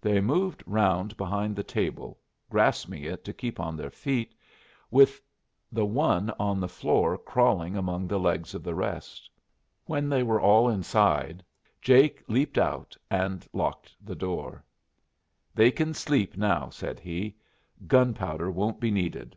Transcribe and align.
They 0.00 0.20
moved 0.20 0.64
round 0.66 1.16
behind 1.16 1.54
the 1.54 1.62
table, 1.62 2.18
grasping 2.48 3.04
it 3.04 3.24
to 3.24 3.32
keep 3.32 3.60
on 3.60 3.76
their 3.76 3.88
feet, 3.92 4.34
with 4.90 5.22
the 5.70 5.84
one 5.86 6.28
on 6.40 6.58
the 6.58 6.66
floor 6.66 7.16
crawling 7.16 7.76
among 7.76 8.08
the 8.08 8.18
legs 8.18 8.52
of 8.52 8.64
the 8.64 8.74
rest. 8.74 9.30
When 9.86 10.08
they 10.08 10.24
were 10.24 10.40
all 10.40 10.68
inside, 10.68 11.44
Jake 11.80 12.20
leaped 12.26 12.58
out 12.58 12.96
and 13.12 13.46
locked 13.52 13.94
the 14.04 14.16
door. 14.16 14.64
"They 15.54 15.70
kin 15.70 15.94
sleep 15.94 16.36
now," 16.36 16.70
said 16.70 16.98
he. 16.98 17.36
"Gunpowder 17.86 18.50
won't 18.50 18.80
be 18.80 18.90
needed. 18.90 19.36